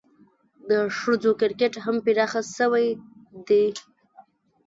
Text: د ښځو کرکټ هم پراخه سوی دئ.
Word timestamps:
د 0.69 0.71
ښځو 0.99 1.31
کرکټ 1.41 1.73
هم 1.85 1.95
پراخه 2.05 2.41
سوی 2.57 2.87
دئ. 3.47 3.67